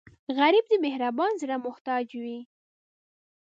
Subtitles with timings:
[0.37, 2.39] غریب د مهربان زړه محتاج وي